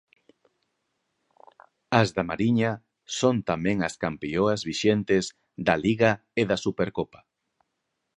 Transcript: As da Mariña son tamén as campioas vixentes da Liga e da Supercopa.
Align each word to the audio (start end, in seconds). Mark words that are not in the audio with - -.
As 1.99 2.07
da 2.15 2.23
Mariña 2.29 2.71
son 3.19 3.35
tamén 3.49 3.77
as 3.87 3.95
campioas 4.03 4.59
vixentes 4.69 5.25
da 5.65 5.75
Liga 5.85 6.11
e 6.41 6.43
da 6.49 6.57
Supercopa. 6.65 7.21